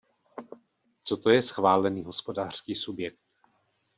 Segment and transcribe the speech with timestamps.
[1.03, 3.19] Co to je schválený hospodářský subjekt?